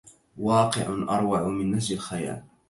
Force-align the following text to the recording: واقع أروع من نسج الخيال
واقع 0.37 0.81
أروع 1.09 1.43
من 1.47 1.71
نسج 1.71 1.93
الخيال 1.93 2.43